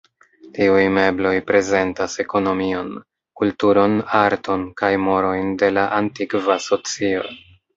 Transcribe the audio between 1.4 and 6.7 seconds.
prezentas ekonomion, kulturon, arton kaj morojn de la antikva